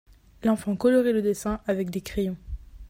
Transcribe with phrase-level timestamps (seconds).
[0.41, 2.35] L'enfant colorie le dessin avec des crayons.